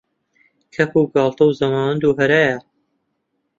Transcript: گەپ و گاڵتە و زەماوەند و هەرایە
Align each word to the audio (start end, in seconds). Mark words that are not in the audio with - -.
گەپ 0.73 0.91
و 0.97 1.01
گاڵتە 1.13 1.43
و 1.47 1.55
زەماوەند 1.59 2.01
و 2.03 2.17
هەرایە 2.19 2.57